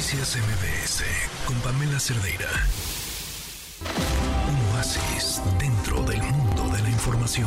Noticias 0.00 0.38
MBS 0.38 1.04
con 1.46 1.54
Pamela 1.60 2.00
Cerdeira. 2.00 2.48
Un 4.48 4.74
oasis 4.74 5.42
dentro 5.60 6.02
del 6.04 6.22
mundo 6.22 6.74
de 6.74 6.82
la 6.82 6.88
información. 6.88 7.46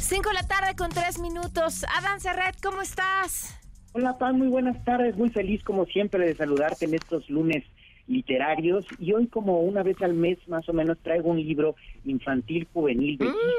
Cinco 0.00 0.30
de 0.30 0.34
la 0.34 0.48
tarde 0.48 0.74
con 0.78 0.88
tres 0.88 1.18
minutos. 1.20 1.84
Adán 1.98 2.20
Serret, 2.20 2.56
¿cómo 2.62 2.80
estás? 2.80 3.54
Hola, 3.92 4.16
Pam, 4.16 4.38
muy 4.38 4.48
buenas 4.48 4.82
tardes. 4.86 5.14
Muy 5.18 5.28
feliz, 5.28 5.62
como 5.62 5.84
siempre, 5.84 6.24
de 6.24 6.34
saludarte 6.36 6.86
en 6.86 6.94
estos 6.94 7.28
lunes 7.28 7.64
literarios. 8.06 8.86
Y 8.98 9.12
hoy, 9.12 9.26
como 9.26 9.60
una 9.60 9.82
vez 9.82 10.00
al 10.00 10.14
mes, 10.14 10.38
más 10.48 10.66
o 10.70 10.72
menos, 10.72 10.96
traigo 11.02 11.28
un 11.28 11.36
libro 11.36 11.76
infantil 12.06 12.66
juvenil 12.72 13.18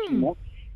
mm. 0.10 0.16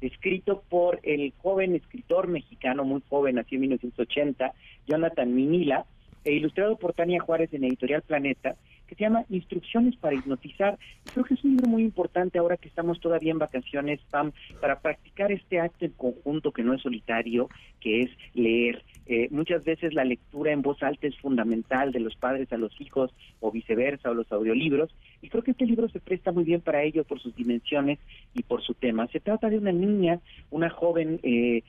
Escrito 0.01 0.63
por 0.67 0.99
el 1.03 1.33
joven 1.37 1.75
escritor 1.75 2.27
mexicano, 2.27 2.83
muy 2.83 3.01
joven, 3.07 3.35
nació 3.35 3.55
en 3.57 3.61
1980, 3.61 4.53
Jonathan 4.87 5.33
Minila, 5.33 5.85
e 6.23 6.33
ilustrado 6.33 6.75
por 6.77 6.93
Tania 6.93 7.19
Juárez 7.19 7.53
en 7.53 7.63
Editorial 7.63 8.01
Planeta, 8.03 8.55
que 8.87 8.95
se 8.95 9.03
llama 9.03 9.25
Instrucciones 9.29 9.95
para 9.95 10.15
hipnotizar. 10.15 10.77
Creo 11.13 11.23
que 11.23 11.35
es 11.35 11.43
un 11.43 11.51
libro 11.51 11.67
muy 11.67 11.83
importante 11.83 12.37
ahora 12.37 12.57
que 12.57 12.67
estamos 12.67 12.99
todavía 12.99 13.31
en 13.31 13.39
vacaciones, 13.39 13.99
Pam, 14.09 14.31
para 14.59 14.79
practicar 14.79 15.31
este 15.31 15.59
acto 15.59 15.85
en 15.85 15.91
conjunto 15.91 16.51
que 16.51 16.63
no 16.63 16.73
es 16.73 16.81
solitario, 16.81 17.49
que 17.79 18.01
es 18.01 18.11
leer. 18.33 18.83
Eh, 19.07 19.27
muchas 19.31 19.63
veces 19.63 19.93
la 19.93 20.05
lectura 20.05 20.51
en 20.51 20.61
voz 20.61 20.81
alta 20.83 21.07
es 21.07 21.17
fundamental 21.17 21.91
de 21.91 21.99
los 21.99 22.15
padres 22.15 22.51
a 22.53 22.57
los 22.57 22.79
hijos 22.79 23.11
o 23.39 23.51
viceversa 23.51 24.11
o 24.11 24.13
los 24.13 24.31
audiolibros 24.31 24.93
y 25.21 25.29
creo 25.29 25.43
que 25.43 25.51
este 25.51 25.65
libro 25.65 25.89
se 25.89 25.99
presta 25.99 26.31
muy 26.31 26.43
bien 26.43 26.61
para 26.61 26.83
ello 26.83 27.03
por 27.03 27.19
sus 27.19 27.35
dimensiones 27.35 27.99
y 28.33 28.43
por 28.43 28.61
su 28.61 28.73
tema. 28.73 29.07
Se 29.07 29.19
trata 29.19 29.49
de 29.49 29.57
una 29.57 29.71
niña, 29.71 30.19
una 30.49 30.69
joven 30.69 31.19
eh, 31.23 31.63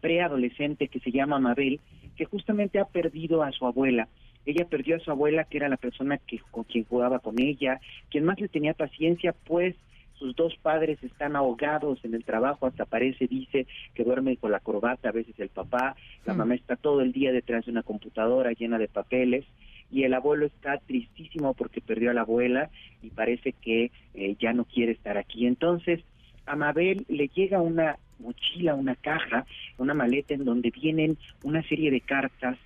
preadolescente 0.00 0.88
que 0.88 1.00
se 1.00 1.12
llama 1.12 1.38
Mabel, 1.38 1.80
que 2.16 2.24
justamente 2.24 2.78
ha 2.78 2.84
perdido 2.84 3.42
a 3.42 3.52
su 3.52 3.66
abuela. 3.66 4.08
Ella 4.44 4.66
perdió 4.66 4.96
a 4.96 5.00
su 5.00 5.10
abuela, 5.10 5.44
que 5.44 5.58
era 5.58 5.68
la 5.68 5.76
persona 5.76 6.18
que 6.18 6.40
con 6.50 6.64
quien 6.64 6.84
jugaba 6.84 7.20
con 7.20 7.40
ella, 7.40 7.80
quien 8.10 8.24
más 8.24 8.40
le 8.40 8.48
tenía 8.48 8.74
paciencia, 8.74 9.32
pues 9.32 9.76
sus 10.22 10.36
dos 10.36 10.56
padres 10.62 11.02
están 11.02 11.34
ahogados 11.34 12.04
en 12.04 12.14
el 12.14 12.24
trabajo, 12.24 12.66
hasta 12.66 12.84
parece, 12.84 13.26
dice, 13.26 13.66
que 13.92 14.04
duerme 14.04 14.36
con 14.36 14.52
la 14.52 14.60
corbata, 14.60 15.08
a 15.08 15.12
veces 15.12 15.34
el 15.40 15.48
papá, 15.48 15.96
la 16.24 16.32
hmm. 16.32 16.36
mamá 16.36 16.54
está 16.54 16.76
todo 16.76 17.00
el 17.00 17.10
día 17.12 17.32
detrás 17.32 17.64
de 17.64 17.72
una 17.72 17.82
computadora 17.82 18.52
llena 18.52 18.78
de 18.78 18.86
papeles, 18.86 19.44
y 19.90 20.04
el 20.04 20.14
abuelo 20.14 20.46
está 20.46 20.78
tristísimo 20.78 21.54
porque 21.54 21.80
perdió 21.80 22.12
a 22.12 22.14
la 22.14 22.22
abuela 22.22 22.70
y 23.02 23.10
parece 23.10 23.52
que 23.52 23.90
eh, 24.14 24.36
ya 24.40 24.52
no 24.54 24.64
quiere 24.64 24.92
estar 24.92 25.18
aquí. 25.18 25.46
Entonces, 25.46 26.00
a 26.46 26.56
Mabel 26.56 27.04
le 27.08 27.28
llega 27.28 27.60
una 27.60 27.98
mochila, 28.18 28.74
una 28.74 28.94
caja, 28.94 29.44
una 29.76 29.92
maleta 29.92 30.32
en 30.32 30.44
donde 30.44 30.70
vienen 30.70 31.18
una 31.42 31.62
serie 31.64 31.90
de 31.90 32.00
cartas 32.00 32.56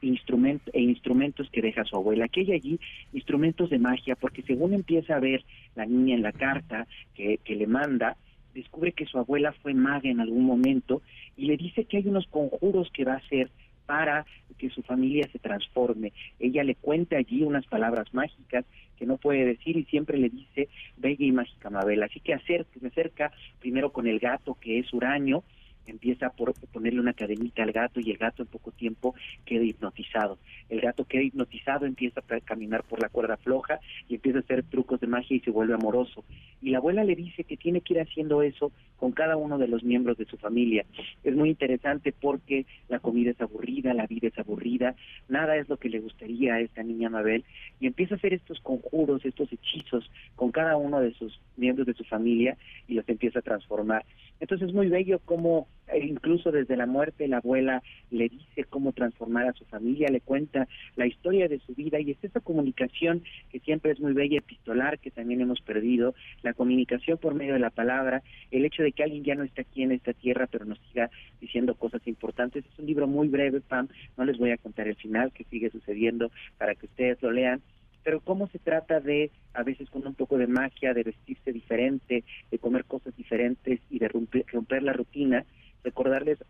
instrumentos 0.00 0.72
e 0.74 0.80
instrumentos 0.80 1.48
que 1.50 1.62
deja 1.62 1.84
su 1.84 1.96
abuela, 1.96 2.28
que 2.28 2.40
hay 2.40 2.52
allí 2.52 2.80
instrumentos 3.12 3.70
de 3.70 3.78
magia, 3.78 4.16
porque 4.16 4.42
según 4.42 4.74
empieza 4.74 5.16
a 5.16 5.20
ver 5.20 5.44
la 5.74 5.86
niña 5.86 6.14
en 6.14 6.22
la 6.22 6.32
carta 6.32 6.86
que, 7.14 7.38
le 7.46 7.66
manda, 7.66 8.16
descubre 8.54 8.92
que 8.92 9.06
su 9.06 9.18
abuela 9.18 9.52
fue 9.52 9.74
maga 9.74 10.08
en 10.08 10.20
algún 10.20 10.44
momento 10.44 11.02
y 11.36 11.46
le 11.46 11.56
dice 11.56 11.84
que 11.84 11.98
hay 11.98 12.06
unos 12.06 12.26
conjuros 12.26 12.90
que 12.92 13.04
va 13.04 13.14
a 13.14 13.18
hacer 13.18 13.50
para 13.86 14.26
que 14.58 14.68
su 14.70 14.82
familia 14.82 15.28
se 15.32 15.38
transforme. 15.38 16.12
Ella 16.38 16.62
le 16.62 16.74
cuenta 16.74 17.16
allí 17.16 17.42
unas 17.42 17.66
palabras 17.66 18.12
mágicas 18.12 18.66
que 18.98 19.06
no 19.06 19.16
puede 19.16 19.46
decir 19.46 19.76
y 19.76 19.84
siempre 19.84 20.18
le 20.18 20.28
dice 20.28 20.68
bella 20.96 21.24
y 21.24 21.32
mágica 21.32 21.70
Mabel. 21.70 22.02
Así 22.02 22.20
que 22.20 22.34
acerca, 22.34 22.78
se 22.80 22.86
acerca 22.86 23.32
primero 23.60 23.92
con 23.92 24.06
el 24.06 24.18
gato 24.18 24.58
que 24.60 24.78
es 24.78 24.92
Uraño, 24.92 25.42
empieza 25.90 26.30
por 26.30 26.54
ponerle 26.72 27.00
una 27.00 27.12
cadenita 27.12 27.62
al 27.62 27.72
gato 27.72 28.00
y 28.00 28.10
el 28.10 28.18
gato 28.18 28.42
en 28.42 28.48
poco 28.48 28.70
tiempo 28.72 29.14
queda 29.44 29.64
hipnotizado. 29.64 30.38
El 30.68 30.80
gato 30.80 31.04
queda 31.04 31.22
hipnotizado, 31.22 31.86
empieza 31.86 32.20
a 32.20 32.40
caminar 32.40 32.84
por 32.84 33.00
la 33.00 33.08
cuerda 33.08 33.36
floja 33.36 33.80
y 34.08 34.16
empieza 34.16 34.38
a 34.38 34.42
hacer 34.42 34.64
trucos 34.64 35.00
de 35.00 35.06
magia 35.06 35.36
y 35.36 35.40
se 35.40 35.50
vuelve 35.50 35.74
amoroso. 35.74 36.24
Y 36.60 36.70
la 36.70 36.78
abuela 36.78 37.04
le 37.04 37.14
dice 37.14 37.44
que 37.44 37.56
tiene 37.56 37.80
que 37.80 37.94
ir 37.94 38.00
haciendo 38.00 38.42
eso 38.42 38.72
con 38.96 39.12
cada 39.12 39.36
uno 39.36 39.58
de 39.58 39.68
los 39.68 39.82
miembros 39.82 40.18
de 40.18 40.24
su 40.24 40.36
familia. 40.36 40.84
Es 41.22 41.34
muy 41.34 41.50
interesante 41.50 42.12
porque 42.12 42.66
la 42.88 42.98
comida 42.98 43.30
es 43.30 43.40
aburrida, 43.40 43.94
la 43.94 44.06
vida 44.06 44.28
es 44.28 44.38
aburrida, 44.38 44.94
nada 45.28 45.56
es 45.56 45.68
lo 45.68 45.76
que 45.76 45.88
le 45.88 46.00
gustaría 46.00 46.54
a 46.54 46.60
esta 46.60 46.82
niña 46.82 47.10
Mabel 47.10 47.44
y 47.80 47.86
empieza 47.86 48.14
a 48.14 48.18
hacer 48.18 48.34
estos 48.34 48.60
conjuros, 48.60 49.24
estos 49.24 49.52
hechizos 49.52 50.10
con 50.34 50.50
cada 50.50 50.76
uno 50.76 51.00
de 51.00 51.12
sus 51.14 51.40
miembros 51.56 51.86
de 51.86 51.94
su 51.94 52.04
familia 52.04 52.56
y 52.86 52.94
los 52.94 53.08
empieza 53.08 53.38
a 53.38 53.42
transformar. 53.42 54.04
Entonces 54.40 54.68
es 54.68 54.74
muy 54.74 54.88
bello 54.88 55.20
cómo 55.24 55.68
eh, 55.98 56.06
incluso 56.06 56.52
desde 56.52 56.76
la 56.76 56.86
muerte 56.86 57.28
la 57.28 57.38
abuela 57.38 57.82
le 58.10 58.28
dice 58.28 58.64
cómo 58.64 58.92
transformar 58.92 59.46
a 59.46 59.52
su 59.52 59.64
familia, 59.64 60.08
le 60.08 60.20
cuenta 60.20 60.68
la 60.96 61.06
historia 61.06 61.48
de 61.48 61.58
su 61.60 61.74
vida 61.74 61.98
y 62.00 62.12
es 62.12 62.22
esa 62.22 62.40
comunicación 62.40 63.22
que 63.50 63.60
siempre 63.60 63.92
es 63.92 64.00
muy 64.00 64.12
bella, 64.12 64.38
epistolar, 64.38 64.98
que 64.98 65.10
también 65.10 65.40
hemos 65.40 65.60
perdido, 65.60 66.14
la 66.42 66.54
comunicación 66.54 67.18
por 67.18 67.34
medio 67.34 67.54
de 67.54 67.60
la 67.60 67.70
palabra, 67.70 68.22
el 68.50 68.64
hecho 68.64 68.82
de 68.82 68.92
que 68.92 69.02
alguien 69.02 69.24
ya 69.24 69.34
no 69.34 69.44
está 69.44 69.62
aquí 69.62 69.82
en 69.82 69.92
esta 69.92 70.12
tierra 70.12 70.46
pero 70.46 70.64
nos 70.64 70.78
siga 70.88 71.10
diciendo 71.40 71.74
cosas 71.74 72.06
importantes. 72.06 72.64
Es 72.64 72.78
un 72.78 72.86
libro 72.86 73.06
muy 73.06 73.28
breve, 73.28 73.60
Pam, 73.60 73.88
no 74.16 74.24
les 74.24 74.38
voy 74.38 74.50
a 74.50 74.58
contar 74.58 74.88
el 74.88 74.96
final 74.96 75.32
que 75.32 75.44
sigue 75.44 75.70
sucediendo 75.70 76.30
para 76.58 76.74
que 76.74 76.86
ustedes 76.86 77.20
lo 77.22 77.30
lean 77.30 77.60
pero 78.08 78.20
cómo 78.20 78.48
se 78.48 78.58
trata 78.58 79.00
de, 79.00 79.30
a 79.52 79.62
veces 79.62 79.90
con 79.90 80.06
un 80.06 80.14
poco 80.14 80.38
de 80.38 80.46
magia, 80.46 80.94
de 80.94 81.02
vestirse 81.02 81.52
diferente, 81.52 82.24
de 82.50 82.58
comer 82.58 82.86
cosas 82.86 83.14
diferentes 83.14 83.80
y 83.90 83.98
de 83.98 84.08
romper 84.08 84.82
la 84.82 84.94
rutina, 84.94 85.44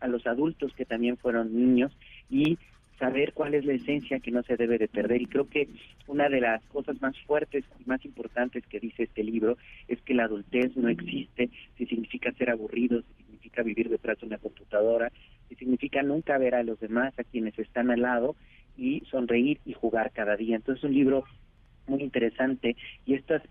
a 0.00 0.08
los 0.08 0.26
adultos 0.26 0.72
que 0.74 0.84
también 0.84 1.16
fueron 1.16 1.54
niños 1.54 1.96
y 2.30 2.58
saber 2.98 3.32
cuál 3.32 3.54
es 3.54 3.64
la 3.64 3.74
esencia 3.74 4.20
que 4.20 4.30
no 4.30 4.42
se 4.42 4.56
debe 4.56 4.78
de 4.78 4.88
perder. 4.88 5.22
Y 5.22 5.26
creo 5.26 5.48
que 5.48 5.68
una 6.06 6.28
de 6.28 6.40
las 6.40 6.62
cosas 6.64 7.00
más 7.00 7.18
fuertes 7.20 7.64
y 7.78 7.88
más 7.88 8.04
importantes 8.04 8.66
que 8.66 8.80
dice 8.80 9.04
este 9.04 9.22
libro 9.22 9.56
es 9.86 10.00
que 10.02 10.14
la 10.14 10.24
adultez 10.24 10.76
no 10.76 10.88
existe, 10.88 11.50
si 11.76 11.86
significa 11.86 12.32
ser 12.32 12.50
aburrido, 12.50 13.02
si 13.02 13.22
significa 13.24 13.62
vivir 13.62 13.88
detrás 13.88 14.18
de 14.20 14.26
una 14.26 14.38
computadora, 14.38 15.12
si 15.48 15.54
significa 15.54 16.02
nunca 16.02 16.38
ver 16.38 16.54
a 16.54 16.62
los 16.62 16.80
demás, 16.80 17.14
a 17.18 17.24
quienes 17.24 17.58
están 17.58 17.90
al 17.90 18.02
lado, 18.02 18.34
y 18.76 19.02
sonreír 19.10 19.58
y 19.64 19.72
jugar 19.72 20.12
cada 20.12 20.36
día. 20.36 20.56
Entonces 20.56 20.84
es 20.84 20.88
un 20.88 20.94
libro 20.94 21.24
muy 21.88 22.02
interesante. 22.02 22.76
Y 23.06 23.14
estas 23.14 23.42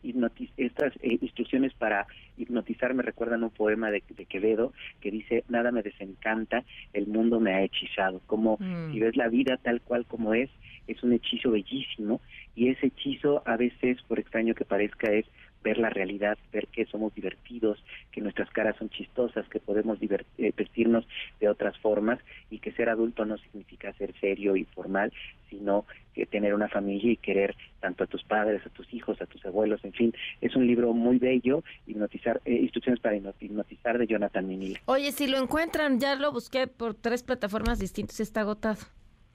estas 0.58 0.94
eh, 1.02 1.18
instrucciones 1.22 1.74
para 1.74 2.08
hipnotizar 2.38 2.94
me 2.94 3.04
recuerdan 3.04 3.44
un 3.44 3.50
poema 3.50 3.92
de, 3.92 4.02
Quevedo 4.02 4.74
que 5.02 5.12
dice 5.12 5.44
nada 5.50 5.72
me 5.72 5.84
desencanta 5.84 6.64
el 6.94 7.08
mundo 7.08 7.40
me 7.40 7.54
ha 7.54 7.64
hechizado 7.64 8.22
como 8.26 8.58
mm. 8.60 8.92
si 8.92 9.00
ves 9.00 9.16
la 9.16 9.30
vida 9.30 9.58
tal 9.58 9.82
cual 9.82 10.06
como 10.06 10.34
es 10.34 10.50
es 10.88 11.04
un 11.04 11.14
hechizo 11.14 11.52
bellísimo. 11.52 12.22
Y 12.56 12.70
ese 12.70 12.88
hechizo 12.88 13.44
a 13.46 13.58
veces 13.58 14.02
por 14.08 14.20
extraño 14.20 14.56
que 14.56 14.66
parezca 14.66 15.12
es 15.12 15.26
ver 15.68 15.80
la 15.80 15.90
realidad, 15.90 16.38
ver 16.54 16.68
que 16.68 16.86
somos 16.86 17.14
divertidos, 17.14 17.84
que 18.14 18.22
nuestras 18.22 18.50
caras 18.52 18.78
son 18.78 18.90
chistosas, 18.90 19.50
que 19.50 19.60
podemos 19.60 20.00
divertirnos 20.00 21.04
eh, 21.04 21.08
de 21.42 21.50
otras 21.50 21.78
formas 21.80 22.20
y 22.50 22.60
que 22.60 22.72
ser 22.72 22.88
adulto 22.88 23.26
no 23.26 23.38
significa 23.38 23.92
ser 23.94 24.14
serio 24.22 24.56
y 24.56 24.64
formal, 24.64 25.12
sino 25.50 25.84
que 26.14 26.26
tener 26.26 26.54
una 26.54 26.70
familia 26.70 27.12
y 27.12 27.18
querer 27.18 27.54
tanto 27.82 28.06
a 28.06 28.08
tus 28.08 28.24
padres, 28.24 28.66
a 28.66 28.70
tus 28.70 28.94
hijos, 28.94 29.22
a 29.22 29.26
tus 29.26 29.46
abuelos, 29.46 29.84
en 29.84 29.92
fin, 29.92 30.14
es 30.40 30.56
un 30.56 30.66
libro 30.66 30.94
muy 30.94 31.20
bello, 31.20 31.66
hipnotizar, 31.86 32.40
eh, 32.46 32.54
instrucciones 32.54 33.02
para 33.02 33.18
hipnotizar 33.18 33.98
de 33.98 34.08
Jonathan 34.08 34.48
Minil. 34.48 34.80
Oye, 34.86 35.12
si 35.12 35.28
lo 35.28 35.38
encuentran, 35.38 36.00
ya 36.00 36.16
lo 36.16 36.32
busqué 36.32 36.68
por 36.68 36.94
tres 36.94 37.24
plataformas 37.24 37.78
distintas, 37.78 38.22
está 38.22 38.40
agotado. 38.42 38.80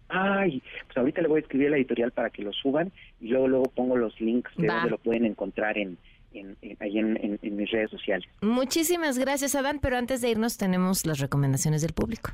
Ay, 0.09 0.63
pues 0.87 0.97
ahorita 0.97 1.21
le 1.21 1.29
voy 1.29 1.39
a 1.39 1.43
escribir 1.43 1.69
a 1.69 1.71
la 1.71 1.77
editorial 1.77 2.11
para 2.11 2.31
que 2.31 2.43
lo 2.43 2.53
suban 2.53 2.91
y 3.21 3.29
luego 3.29 3.49
luego 3.49 3.65
pongo 3.65 3.97
los 3.97 4.19
links 4.21 4.51
de 4.57 4.67
donde 4.67 4.91
lo 4.91 4.99
pueden 4.99 5.25
encontrar 5.25 5.79
en, 5.79 5.97
en, 6.35 6.57
ahí 6.81 6.99
en, 6.99 7.39
en, 7.43 7.57
mis 7.57 7.71
redes 7.71 7.91
sociales. 7.91 8.27
Muchísimas 8.41 9.19
gracias, 9.19 9.55
Adán, 9.55 9.79
pero 9.81 9.97
antes 9.97 10.21
de 10.21 10.31
irnos 10.31 10.57
tenemos 10.57 11.07
las 11.07 11.19
recomendaciones 11.19 11.83
del 11.83 11.93
público. 11.93 12.31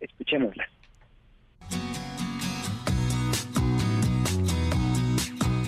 Escuchémoslas. 0.00 0.68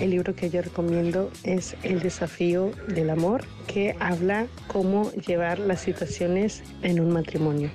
El 0.00 0.10
libro 0.10 0.34
que 0.34 0.50
yo 0.50 0.60
recomiendo 0.60 1.30
es 1.42 1.74
El 1.82 2.00
desafío 2.00 2.72
del 2.88 3.08
amor, 3.08 3.44
que 3.66 3.96
habla 3.98 4.46
cómo 4.66 5.10
llevar 5.12 5.58
las 5.58 5.80
situaciones 5.80 6.62
en 6.82 7.00
un 7.00 7.12
matrimonio. 7.12 7.70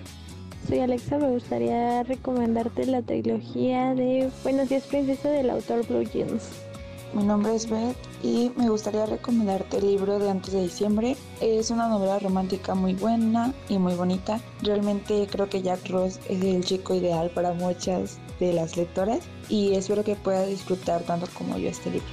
Soy 0.68 0.80
Alexa, 0.80 1.18
me 1.18 1.30
gustaría 1.30 2.04
recomendarte 2.04 2.86
la 2.86 3.02
trilogía 3.02 3.96
de 3.96 4.30
Buenos 4.44 4.70
días, 4.70 4.86
princesa 4.86 5.30
del 5.32 5.50
autor 5.50 5.86
Blue 5.88 6.04
Jeans. 6.04 6.71
Mi 7.14 7.26
nombre 7.26 7.54
es 7.54 7.70
Beth 7.70 7.98
y 8.24 8.54
me 8.56 8.70
gustaría 8.70 9.06
recomendarte 9.06 9.80
el 9.80 9.88
libro 9.88 10.18
de 10.18 10.30
Antes 10.30 10.54
de 10.54 10.62
Diciembre. 10.62 11.18
Es 11.42 11.70
una 11.70 11.90
novela 11.90 12.20
romántica 12.20 12.74
muy 12.74 12.94
buena 12.94 13.54
y 13.68 13.78
muy 13.78 13.96
bonita. 13.96 14.40
Realmente 14.62 15.28
creo 15.30 15.50
que 15.50 15.62
Jack 15.62 15.90
Ross 15.90 16.22
es 16.30 16.42
el 16.42 16.64
chico 16.64 16.96
ideal 16.96 17.30
para 17.32 17.52
muchas 17.52 18.18
de 18.40 18.54
las 18.54 18.78
lectoras 18.78 19.28
y 19.50 19.76
espero 19.76 20.06
que 20.06 20.16
pueda 20.16 20.46
disfrutar 20.46 21.02
tanto 21.04 21.28
como 21.38 21.58
yo 21.58 21.68
este 21.68 21.92
libro. 21.92 22.08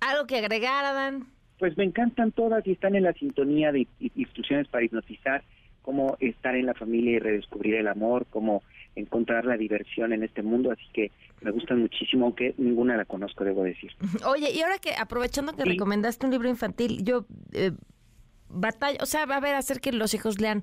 ¿Algo 0.00 0.26
que 0.26 0.36
agregar, 0.36 0.84
Adán? 0.84 1.26
Pues 1.58 1.74
me 1.78 1.84
encantan 1.84 2.32
todas 2.32 2.66
y 2.66 2.72
están 2.72 2.96
en 2.96 3.04
la 3.04 3.14
sintonía 3.14 3.72
de 3.72 3.86
instrucciones 4.14 4.68
para 4.68 4.84
hipnotizar, 4.84 5.42
cómo 5.84 6.16
estar 6.18 6.56
en 6.56 6.66
la 6.66 6.74
familia 6.74 7.12
y 7.12 7.18
redescubrir 7.18 7.74
el 7.74 7.88
amor, 7.88 8.26
cómo 8.30 8.62
encontrar 8.96 9.44
la 9.44 9.56
diversión 9.56 10.12
en 10.12 10.22
este 10.22 10.42
mundo, 10.42 10.70
así 10.70 10.84
que 10.94 11.10
me 11.42 11.50
gustan 11.50 11.80
muchísimo, 11.80 12.24
aunque 12.24 12.54
ninguna 12.56 12.96
la 12.96 13.04
conozco, 13.04 13.44
debo 13.44 13.64
decir. 13.64 13.92
Oye, 14.26 14.50
y 14.50 14.62
ahora 14.62 14.78
que 14.78 14.94
aprovechando 14.98 15.52
que 15.54 15.64
recomendaste 15.64 16.24
un 16.24 16.32
libro 16.32 16.48
infantil, 16.48 17.04
yo 17.04 17.26
eh, 17.52 17.72
batalla, 18.54 18.98
o 19.00 19.06
sea, 19.06 19.26
va 19.26 19.34
a 19.34 19.38
haber 19.38 19.54
hacer 19.54 19.80
que 19.80 19.92
los 19.92 20.14
hijos 20.14 20.40
lean. 20.40 20.62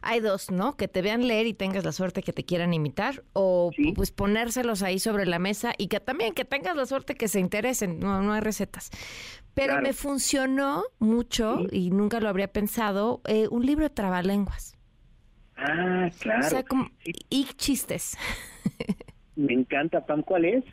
Hay 0.00 0.20
dos, 0.20 0.50
¿no? 0.50 0.76
Que 0.76 0.88
te 0.88 1.00
vean 1.00 1.28
leer 1.28 1.46
y 1.46 1.54
tengas 1.54 1.84
la 1.84 1.92
suerte 1.92 2.22
que 2.22 2.32
te 2.32 2.44
quieran 2.44 2.74
imitar, 2.74 3.22
o 3.34 3.70
pues 3.94 4.10
ponérselos 4.10 4.82
ahí 4.82 4.98
sobre 4.98 5.26
la 5.26 5.38
mesa 5.38 5.74
y 5.78 5.86
que 5.86 6.00
también 6.00 6.34
que 6.34 6.44
tengas 6.44 6.74
la 6.74 6.86
suerte 6.86 7.14
que 7.14 7.28
se 7.28 7.38
interesen. 7.38 8.00
No, 8.00 8.20
no 8.22 8.32
hay 8.32 8.40
recetas. 8.40 8.90
Pero 9.54 9.80
me 9.82 9.92
funcionó 9.92 10.84
mucho 10.98 11.66
y 11.70 11.90
nunca 11.90 12.20
lo 12.20 12.28
habría 12.28 12.48
pensado 12.48 13.20
eh, 13.26 13.48
un 13.50 13.66
libro 13.66 13.84
de 13.84 13.90
trabalenguas. 13.90 14.76
Ah, 15.56 16.10
claro. 16.18 16.46
O 16.46 16.50
sea, 16.50 16.62
como, 16.64 16.90
y 17.04 17.44
chistes. 17.56 18.16
Me 19.36 19.52
encanta, 19.52 20.04
Pam. 20.04 20.22
¿Cuál 20.22 20.44
es? 20.46 20.64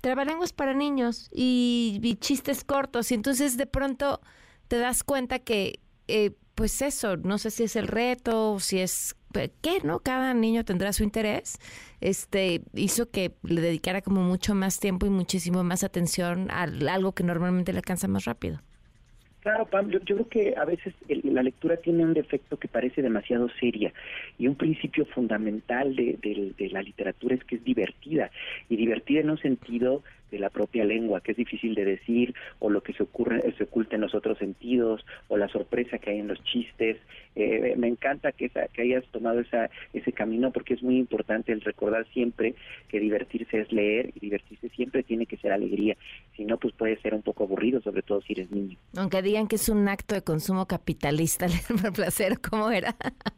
Trabalenguas 0.00 0.52
para 0.52 0.74
niños 0.74 1.28
y, 1.32 2.00
y, 2.02 2.14
chistes 2.16 2.64
cortos. 2.64 3.10
Y 3.10 3.14
entonces 3.14 3.56
de 3.56 3.66
pronto 3.66 4.20
te 4.68 4.78
das 4.78 5.04
cuenta 5.04 5.38
que 5.38 5.80
eh, 6.08 6.32
pues 6.54 6.82
eso, 6.82 7.16
no 7.16 7.38
sé 7.38 7.50
si 7.50 7.64
es 7.64 7.76
el 7.76 7.88
reto, 7.88 8.58
si 8.60 8.78
es 8.78 9.16
qué, 9.32 9.78
¿no? 9.82 10.00
Cada 10.00 10.34
niño 10.34 10.64
tendrá 10.64 10.92
su 10.92 11.02
interés. 11.02 11.58
Este 12.00 12.62
hizo 12.74 13.10
que 13.10 13.32
le 13.42 13.60
dedicara 13.60 14.02
como 14.02 14.22
mucho 14.22 14.54
más 14.54 14.78
tiempo 14.78 15.06
y 15.06 15.10
muchísimo 15.10 15.64
más 15.64 15.84
atención 15.84 16.50
a 16.50 16.64
algo 16.92 17.12
que 17.12 17.24
normalmente 17.24 17.72
le 17.72 17.78
alcanza 17.78 18.08
más 18.08 18.24
rápido. 18.24 18.60
Claro, 19.40 19.66
Pam, 19.66 19.90
yo, 19.90 19.98
creo 19.98 20.28
que 20.28 20.54
a 20.56 20.64
veces 20.64 20.94
la 21.08 21.42
lectura 21.42 21.76
tiene 21.76 22.04
un 22.04 22.14
defecto 22.14 22.58
que 22.58 22.68
parece 22.68 23.02
demasiado 23.02 23.48
seria 23.58 23.92
y 24.38 24.46
un 24.46 24.54
principio 24.54 25.04
fundamental 25.04 25.96
de, 25.96 26.16
de, 26.56 26.68
la 26.68 26.80
literatura 26.80 27.34
es 27.34 27.42
que 27.42 27.56
es 27.56 27.64
divertida 27.64 28.30
y 28.68 28.76
divertida 28.76 29.20
en 29.20 29.30
un 29.30 29.38
sentido 29.38 30.04
de 30.32 30.40
la 30.40 30.50
propia 30.50 30.84
lengua, 30.84 31.20
que 31.20 31.32
es 31.32 31.36
difícil 31.36 31.76
de 31.76 31.84
decir, 31.84 32.34
o 32.58 32.70
lo 32.70 32.82
que 32.82 32.94
se 32.94 33.04
ocurre, 33.04 33.40
se 33.56 33.64
oculta 33.64 33.94
en 33.94 34.00
los 34.00 34.14
otros 34.14 34.38
sentidos, 34.38 35.04
o 35.28 35.36
la 35.36 35.48
sorpresa 35.48 35.98
que 35.98 36.10
hay 36.10 36.18
en 36.18 36.28
los 36.28 36.42
chistes. 36.42 36.96
Eh, 37.36 37.74
me 37.76 37.88
encanta 37.88 38.32
que, 38.32 38.50
que 38.50 38.82
hayas 38.82 39.04
tomado 39.12 39.40
esa, 39.40 39.70
ese 39.92 40.12
camino 40.12 40.50
porque 40.50 40.74
es 40.74 40.82
muy 40.82 40.98
importante 40.98 41.52
el 41.52 41.60
recordar 41.60 42.06
siempre 42.12 42.54
que 42.88 43.00
divertirse 43.00 43.60
es 43.60 43.72
leer 43.72 44.10
y 44.14 44.20
divertirse 44.20 44.68
siempre 44.70 45.02
tiene 45.02 45.26
que 45.26 45.36
ser 45.36 45.52
alegría. 45.52 45.96
Si 46.36 46.44
no, 46.44 46.58
pues 46.58 46.74
puede 46.74 47.00
ser 47.00 47.14
un 47.14 47.22
poco 47.22 47.44
aburrido, 47.44 47.80
sobre 47.82 48.02
todo 48.02 48.20
si 48.22 48.32
eres 48.32 48.50
niño. 48.50 48.78
Aunque 48.96 49.22
digan 49.22 49.48
que 49.48 49.56
es 49.56 49.68
un 49.68 49.88
acto 49.88 50.14
de 50.14 50.22
consumo 50.22 50.66
capitalista 50.66 51.46
leer 51.48 51.80
por 51.80 51.92
placer, 51.92 52.40
¿cómo 52.40 52.70
era? 52.70 52.96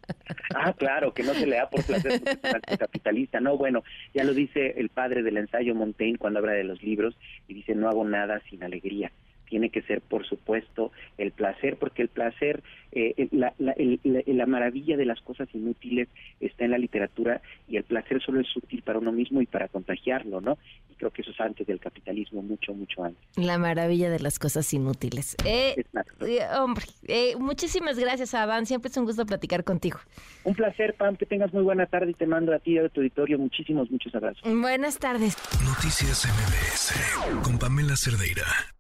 ah, 0.55 0.73
claro, 0.73 1.13
que 1.13 1.23
no 1.23 1.35
se 1.35 1.47
lea 1.47 1.69
por 1.69 1.85
placer 1.85 2.21
porque 2.21 2.31
es 2.31 2.51
un 2.51 2.57
acto 2.57 2.79
capitalista. 2.79 3.41
No, 3.41 3.57
bueno, 3.57 3.83
ya 4.15 4.25
lo 4.25 4.33
dice 4.33 4.75
el 4.77 4.89
padre 4.89 5.23
del 5.23 5.37
ensayo 5.37 5.75
Montaigne 5.75 6.19
cuando 6.19 6.39
habla 6.39 6.53
de 6.53 6.65
los 6.65 6.83
libros 6.85 7.17
y 7.49 7.55
dice 7.55 7.75
no 7.75 7.89
hago 7.89 8.05
nada 8.05 8.41
sin 8.51 8.63
alegría 8.63 9.13
tiene 9.49 9.71
que 9.71 9.83
ser, 9.83 10.01
por 10.01 10.27
supuesto, 10.27 10.93
el 11.19 11.33
placer, 11.33 11.77
porque 11.77 12.03
el 12.03 12.09
placer, 12.09 12.63
eh, 12.93 13.29
la, 13.33 13.55
la, 13.59 14.47
maravilla 14.47 14.97
de 14.97 15.05
las 15.05 15.21
cosas 15.21 15.49
inútiles 15.53 16.09
está 16.41 16.65
en 16.65 16.73
la 16.73 16.79
literatura 16.79 17.41
y 17.69 17.77
el 17.77 17.85
placer 17.85 18.23
solo 18.23 18.41
es 18.41 18.57
útil 18.57 18.83
para 18.83 18.99
uno 18.99 19.13
mismo 19.13 19.41
y 19.43 19.47
para 19.47 19.69
contagiarlo, 19.69 20.41
¿no? 20.41 20.59
Y 20.91 20.95
creo 20.95 21.11
que 21.11 21.23
eso 21.23 21.31
es 21.31 21.41
antes 21.41 21.67
del 21.67 21.81
capitalismo, 21.81 22.43
mucho, 22.43 22.73
mucho 22.75 23.05
antes. 23.05 23.23
La 23.37 23.59
maravilla 23.59 24.11
de 24.11 24.21
las 24.21 24.39
cosas 24.39 24.73
inútiles. 24.73 25.37
Eh, 25.45 25.85
eh, 26.21 26.41
hombre, 26.59 26.85
muchísimas 27.39 27.99
gracias, 27.99 28.35
Adán. 28.35 28.67
Siempre 28.67 28.91
es 28.91 28.97
un 28.97 29.05
gusto 29.05 29.27
platicar 29.27 29.65
contigo. 29.65 29.99
Un 30.45 30.55
placer, 30.55 30.95
Pam. 30.95 31.17
Que 31.17 31.27
tengas 31.27 31.53
muy 31.53 31.63
buena 31.63 31.87
tarde 31.87 32.11
y 32.11 32.15
te 32.15 32.27
mando 32.27 32.55
a 32.55 32.59
ti 32.59 32.73
y 32.73 32.79
a 32.79 32.89
tu 32.89 33.01
auditorio 33.01 33.39
muchísimos, 33.39 33.91
muchos 33.91 34.15
abrazos. 34.15 34.43
Buenas 34.43 34.99
tardes. 34.99 35.37
Noticias 35.65 36.27
MBS 36.27 37.43
con 37.43 37.59
Pamela 37.59 37.97
Cerdeira. 37.97 38.74